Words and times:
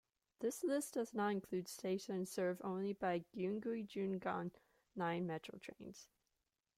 This 0.39 0.63
list 0.63 0.95
does 0.95 1.13
not 1.13 1.27
include 1.31 1.67
stations 1.67 2.31
served 2.31 2.61
only 2.63 2.93
by 2.93 3.23
Gyeongui-Jungang 3.35 4.49
Line 4.95 5.27
metro 5.27 5.59
trains. 5.59 6.07